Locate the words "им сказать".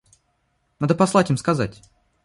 1.29-1.83